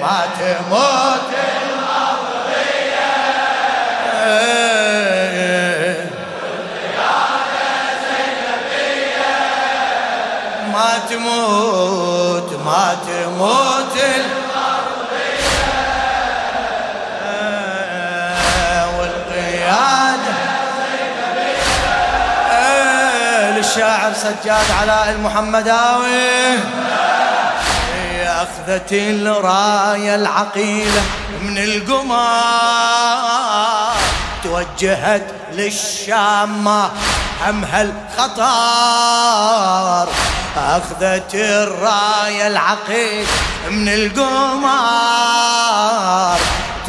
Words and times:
ما 0.00 0.20
تموت 0.38 1.28
ما 10.72 10.98
تموت 11.10 12.50
ما 12.64 12.96
تموت 13.06 13.96
والقيادة. 18.98 20.34
للشاعر 23.56 24.12
سجاد 24.12 24.70
علاء 24.80 25.10
المحمداوي. 25.10 26.58
أخذت 28.40 28.92
الراية 28.92 30.14
العقيلة 30.14 31.02
من 31.42 31.58
القمار 31.58 32.80
توجهت 34.44 35.26
للشام 35.52 36.64
ما 36.64 36.90
همها 37.46 37.82
الخطر 37.82 38.40
أخذت 40.56 41.34
الراية 41.34 42.46
العقيل 42.46 43.26
من 43.70 43.88
القمار. 43.88 45.40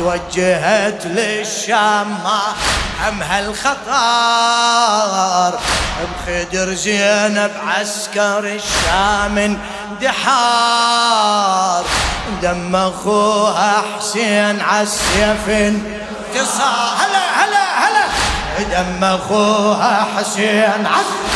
توجهت 0.02 1.06
للشام 1.06 2.10
ما 2.24 2.42
همها 3.02 3.40
الخطر 3.40 3.82
بخدر 6.04 6.74
زينب 6.74 7.52
عسكر 7.68 8.40
الشام 8.40 9.58
دحار 10.02 11.86
دم 12.42 12.76
أخوها 12.76 13.84
حسين 13.98 14.62
عالسيف 14.62 15.50
انتصار. 15.50 16.96
هلا 16.98 17.24
هلا 17.36 17.66
هلا! 17.80 18.06
دم 18.72 19.04
أخوها 19.04 20.08
حسين 20.18 20.86
عالسيف 20.86 21.32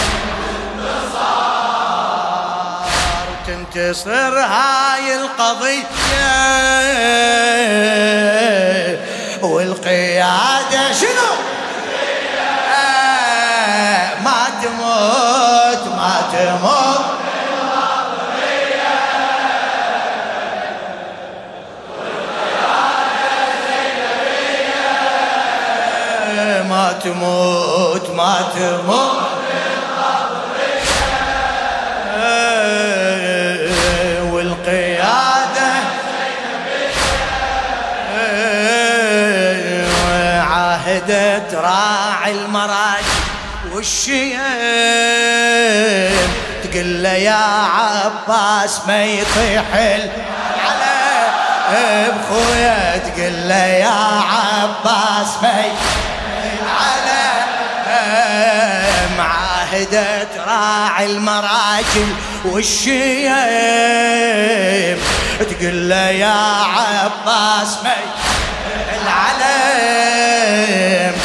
تنتصر 3.48 4.40
هاي 4.40 5.16
القضية. 5.16 6.35
تموت 27.06 28.10
ما 28.10 28.38
تموت. 28.56 29.26
والقيادة 34.32 35.72
راعي 41.54 42.32
المراجل 42.32 43.06
والشيم. 43.72 44.40
تقول 46.64 47.04
له 47.04 47.10
يا 47.10 47.46
عباس 47.76 48.82
ما 48.88 49.06
يطيح 49.06 49.66
على 50.66 50.96
بخويا 52.12 52.98
تقول 52.98 53.50
له 53.50 53.56
يا 53.56 54.22
عباس 54.22 55.30
ما 55.42 55.50
على 55.50 56.85
معاهدة 59.18 60.28
راعي 60.48 61.06
المراجل 61.06 62.08
والشيم. 62.46 63.36
تقول 65.40 65.90
له 65.90 66.10
يا 66.10 66.64
عباس 66.64 67.78
ما 67.84 67.94
العلم 69.02 71.16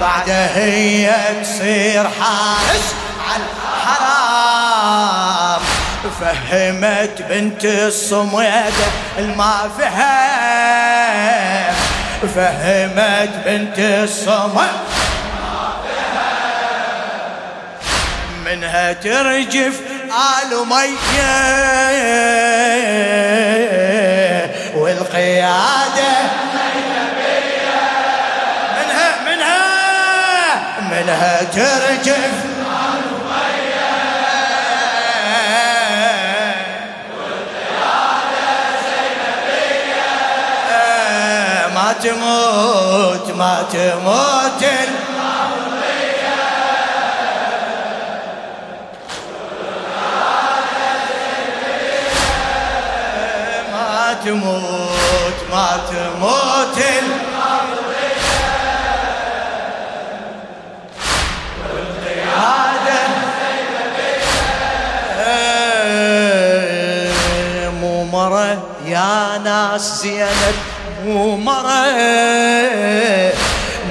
بعدها 0.00 0.56
هي 0.56 1.10
تصير 1.42 2.02
حارس 2.02 2.94
على 3.28 3.42
الحرام. 3.84 5.60
فهمت 6.20 7.22
بنت 7.22 7.64
الصميدة 7.64 8.86
الما 9.18 9.70
فهم. 9.78 11.74
فهمت 12.34 13.30
بنت 13.46 13.78
الصميدة 13.78 14.87
منها 18.48 18.92
ترجف 18.92 19.80
آل 20.08 20.66
مية 20.68 21.58
والقيادة 24.74 26.12
منها 28.76 29.10
منها 29.26 30.80
منها 30.80 31.42
ترجف 31.42 32.48
ما 41.74 41.94
تموت 42.02 43.30
ما 43.36 43.66
تموت 43.72 44.58
ما 44.58 44.58
تموت 44.62 45.07
ما 54.34 55.80
تموت 55.90 56.78
والقيادة. 61.72 63.00
مو 67.80 68.04
مرة 68.04 68.62
يا 68.86 69.38
ناس 69.44 70.02
زينب 70.02 70.56
مو 71.04 71.36
مرة. 71.36 71.84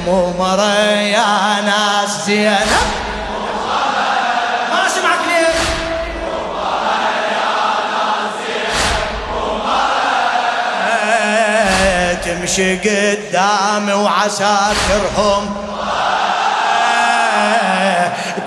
مو 0.05 0.33
مرة 0.39 0.75
يا 0.91 1.61
ناس 1.65 2.25
زينب. 2.25 2.97
تمشي 12.27 12.75
قدامي 12.77 13.93
وعساكرهم. 13.93 15.55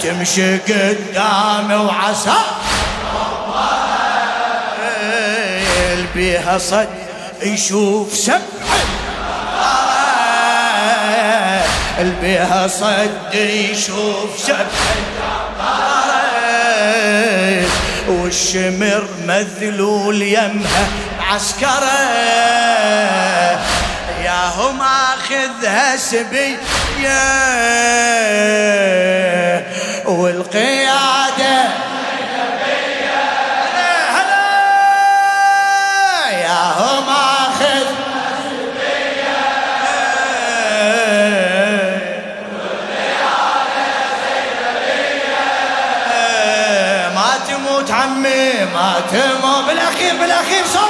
تمشي 0.00 0.56
قدامي 0.56 1.74
وعساكرهم. 1.74 2.60
بيها 6.14 6.58
صد 6.58 6.88
يشوف 7.42 8.16
سبع 8.16 8.38
البيها 11.98 12.69
صد 12.69 13.34
يشوف 13.34 14.38
سبع 14.38 14.66
والشمر 18.08 19.04
مذلول 19.26 20.22
يمها 20.22 20.86
عسكرة. 21.30 22.00
يا 24.25 24.49
هم 24.56 24.82
أخذها 24.82 25.96
هم 36.78 37.08
اخذ 37.08 37.87
ما 47.14 47.38
تموت 47.49 47.90
عمي 47.90 48.52
ما 48.75 49.02
تموت. 49.12 49.64
بالأخير 49.69 50.16
بالأخير 50.20 50.64
صوتك 50.66 50.89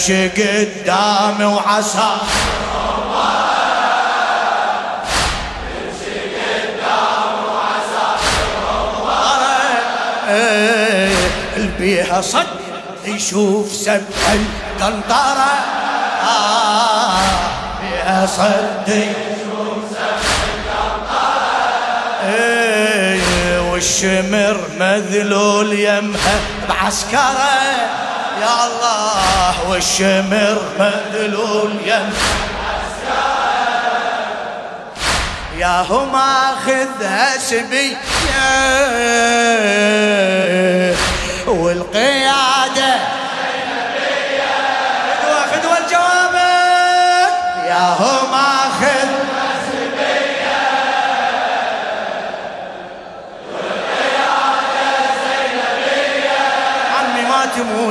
تمشي 0.00 0.28
قدامي 0.28 1.44
وعسى. 1.44 2.12
البيها 11.56 12.20
صد 12.20 12.46
يشوف 13.04 13.72
سبع 13.72 14.00
القنطرة. 14.32 15.52
بيها 17.80 18.26
صد 18.26 18.88
يشوف 18.88 19.84
سبع 19.90 20.20
القنطرة. 20.54 21.30
والشمر 23.70 24.56
مذلول 24.78 25.72
يمها 25.72 26.40
بعسكرة. 26.68 27.50
يا 28.40 28.66
الله 28.66 29.70
والشمر 29.70 30.62
مذلول 30.78 31.72
يمها 31.84 32.40
يا 35.56 35.80
هم 35.90 36.14
اخذها 36.16 37.38
سبي 37.38 37.96
والقيادة. 41.46 42.94
فدوة 45.22 45.46
فدوة 45.52 45.78
الجواب 45.78 46.34
يا 47.68 47.96
هم 48.00 48.49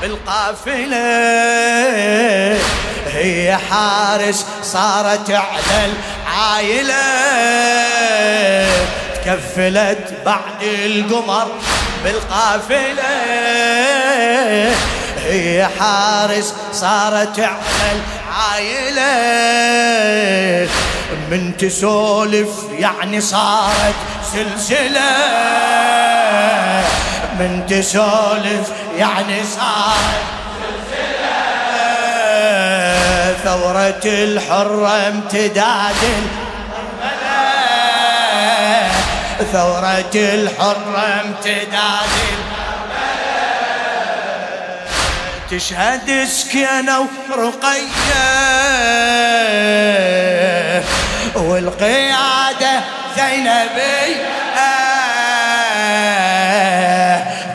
بالقافلة. 0.00 0.96
هي 3.12 3.58
حارس 3.70 4.46
صارت 4.62 5.30
على 5.30 5.92
العايلة 6.26 6.94
تكفلت 9.14 10.14
بعد 10.26 10.62
القمر 10.62 11.48
بالقافلة. 12.04 13.02
هي 15.26 15.68
حارس 15.78 16.54
صارت 16.72 17.40
على 17.40 17.92
العايلة 18.28 19.10
من 21.30 21.56
تسولف 21.56 22.50
يعني 22.78 23.20
صارت 23.20 23.94
سلسلة. 24.32 26.19
من 27.40 27.66
تسولف 27.66 28.72
يعني 28.98 29.44
صارت 29.44 30.20
ثورة 33.44 34.00
الحرة 34.04 35.08
امتداد. 35.08 36.02
ثورة 39.52 40.10
الحرة 40.14 41.20
امتداد. 41.24 42.10
تشهد 45.50 46.24
سكينة 46.24 47.06
ورقية 47.30 48.20
والقيادة 51.34 52.80
زينبي 53.16 54.39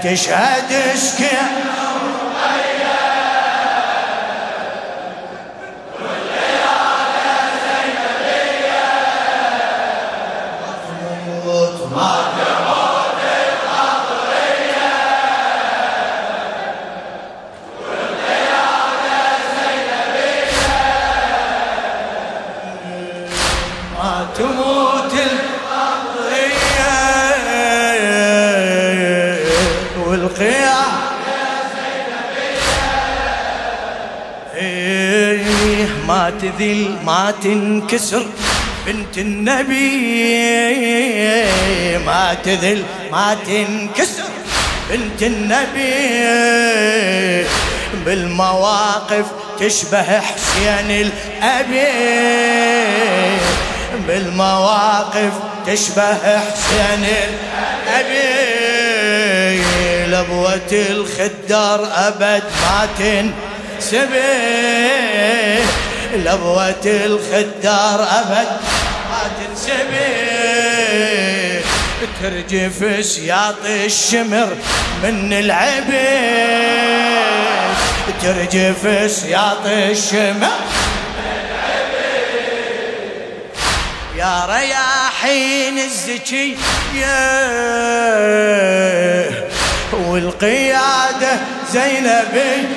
تشهد 0.06 0.96
سكينة 0.96 1.85
إيه 35.86 35.92
ما 36.08 36.34
تذل 36.42 36.98
ما 37.06 37.34
تنكسر 37.44 38.26
بنت 38.88 39.18
النبي 39.18 40.46
ما 42.06 42.38
تذل 42.44 42.84
ما 43.12 43.38
تنكسر 43.48 44.24
بنت 44.90 45.24
النبي. 45.24 45.86
بالمواقف 48.06 49.26
تشبه 49.60 50.20
حسين 50.20 50.92
الأبي 50.92 51.88
بالمواقف 54.08 55.34
تشبه 55.68 56.40
حسين 56.40 57.06
الأبي. 57.88 58.56
لبوة 60.08 60.72
الخدار 60.72 61.88
أبد 62.08 62.44
ما 62.62 62.88
تنسبي 63.00 64.16
لبوة 66.16 66.86
الخدار 66.86 68.04
أبد. 68.04 68.48
ما 69.10 69.22
تنسبي 69.40 70.36
ترجف 72.22 73.06
سياط 73.06 73.66
الشمر 73.66 74.58
من 75.04 75.34
العبيد 75.34 75.96
ترجف 78.22 79.12
سياط 79.12 79.66
الشمر 79.66 80.48
يا 84.16 84.46
رياحين 84.46 85.80
الزكي 85.80 86.58
والقيادة 90.08 91.40
زينبي 91.74 92.68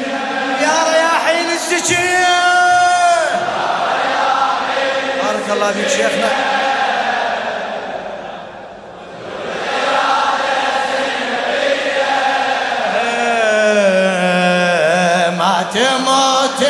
بارك 5.49 5.57
الله 5.57 5.73
فيك 5.73 5.89
شيخنا. 5.89 6.29
ما 15.39 15.65
تموت 15.75 16.69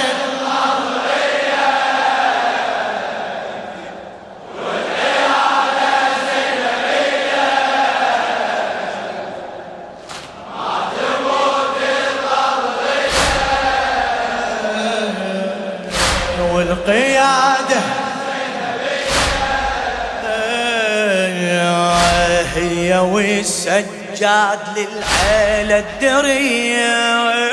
هي 22.58 22.98
والسجاد 22.98 24.58
للعيلة 24.76 25.78
الدرية 25.78 27.50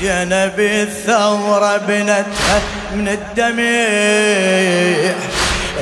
زينب 0.00 0.60
الثورة 0.60 1.76
بنتها 1.76 2.60
من 2.94 3.08
الدميح 3.08 5.14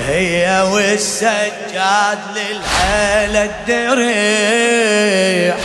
هي 0.08 0.64
والسجاد 0.72 2.18
للعيلة 2.34 3.50
الدريح 3.68 5.56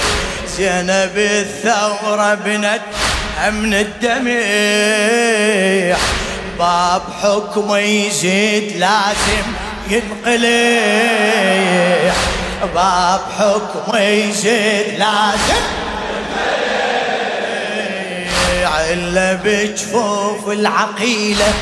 زينب 0.57 1.17
الثورة 1.17 2.33
بنتها 2.33 3.49
من 3.49 3.73
الدميح 3.73 4.37
باب 6.59 7.01
حكمه 7.23 7.77
يزيد 7.77 8.77
لازم 8.77 9.43
ينقلح 9.89 11.23
باب 12.65 13.21
حكمه 13.39 13.99
يزيد 13.99 14.99
لازم 14.99 15.63
إلا 18.93 19.33
بجفوف 19.33 20.49
العقيلة 20.49 21.53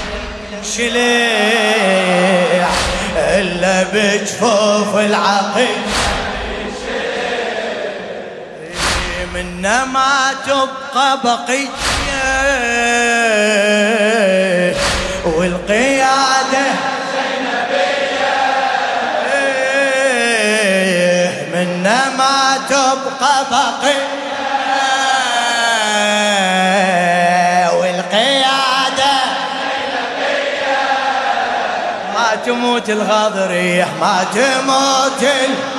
شليح 0.77 2.70
إلا 3.17 3.84
بجفوف 3.93 4.96
العقيلة 4.96 6.01
منا 9.34 9.86
ما 9.86 10.34
تبقى 10.46 11.20
بقية. 11.24 11.72
والقيادة 15.25 16.90
تبقى 22.91 23.45
بقية 23.51 24.21
تموت 32.45 32.89
الغاضرية 32.89 33.88
ما 34.01 34.25
تموت 34.33 35.24
الغاضرية 35.24 35.70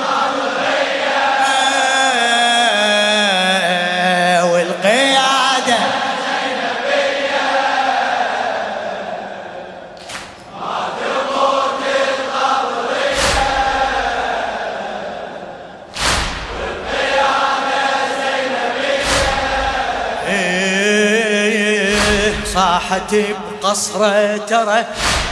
صاحت 22.93 23.15
بقصره 23.15 24.37
ترى 24.37 24.85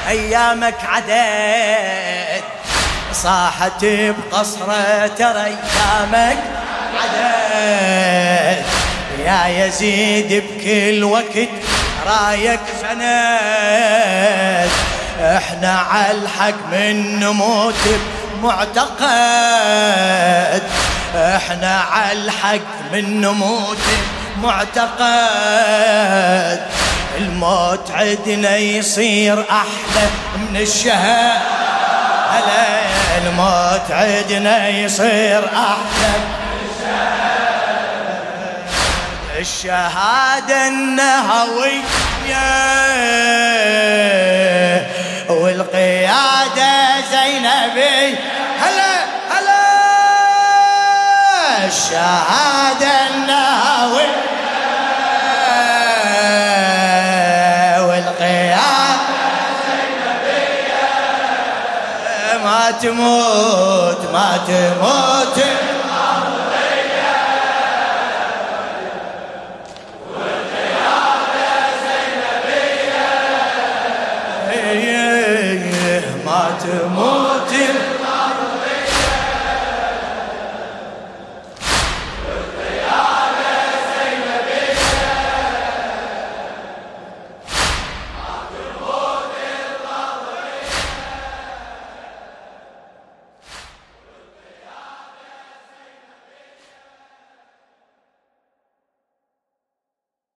أيامك 0.09 0.75
عدد 0.83 2.43
صاحت 3.13 3.85
بقصره 3.85 5.07
ترى 5.17 5.43
أيامك 5.45 6.37
عدد 7.01 8.63
يا 9.25 9.47
يزيد 9.47 10.43
بكل 10.43 11.03
وقت 11.03 11.49
رايك 12.07 12.59
سند 12.81 14.69
إحنا 15.21 15.79
على 15.79 16.11
الحق 16.11 16.65
من 16.71 17.19
نموت 17.19 17.99
معتقد 18.43 19.01
إحنا 21.15 21.79
على 21.91 22.11
الحق 22.11 22.91
من 22.93 23.21
نموت 23.21 23.77
معتقد 24.43 25.01
الموت 27.21 27.91
عدنا 27.91 28.57
يصير 28.57 29.45
أحلى 29.51 30.07
من 30.35 30.57
الشهادة 30.57 31.41
هلا 32.29 32.81
الموت 33.17 33.91
عدنا 33.91 34.69
يصير 34.69 35.45
أحلى 35.45 36.13
من 39.23 39.39
الشهادة 39.39 40.67
النهوية 40.67 41.81
والقيادة 45.29 47.01
زينبي. 47.11 48.17
هلا 48.61 48.93
هلا. 49.31 49.61
الشهادة 51.67 53.00
تموت 62.81 64.11
ما 64.13 64.39
تموت 64.47 65.37
ما 76.25 76.57
تموت 76.63 77.20